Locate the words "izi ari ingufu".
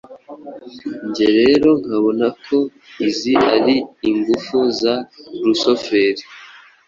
3.07-4.57